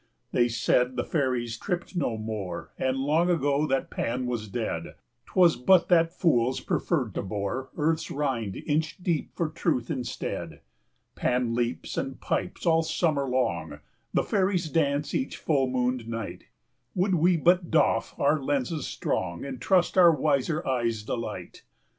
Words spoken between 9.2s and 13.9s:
for truth instead. 40 Pan leaps and pipes all summer long,